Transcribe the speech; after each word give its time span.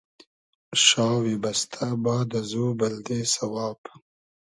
شاوی 0.85 1.35
بئستۂ 1.43 1.87
باد 2.03 2.29
ازو 2.39 2.65
بلدې 2.79 3.19
سئواب 3.35 3.79